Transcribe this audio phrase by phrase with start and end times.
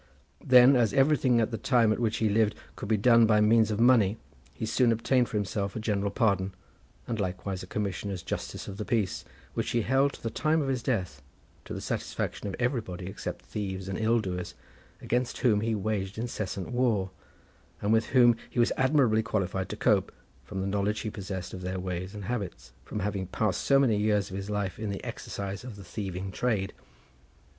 [0.43, 3.69] Then, as everything at the time at which he lived could be done by means
[3.69, 4.17] of money,
[4.51, 6.55] he soon obtained for himself a general pardon,
[7.05, 10.59] and likewise a commission as justice of the peace, which he held to the time
[10.59, 11.21] of his death,
[11.65, 14.55] to the satisfaction of everybody except thieves and ill doers,
[15.03, 17.11] against whom he waged incessant war,
[17.79, 20.11] and with whom he was admirably qualified to cope,
[20.43, 23.97] from the knowledge he possessed of their ways and habits, from having passed so many
[23.97, 26.73] years of his life in the exercise of the thieving trade.